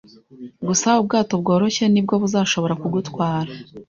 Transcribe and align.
Gusa 0.67 0.89
ubwato 1.01 1.33
bworoshye 1.41 1.85
ni 1.89 2.01
bwo 2.05 2.15
buzashobora 2.21 2.73
kugutwara 2.81 3.51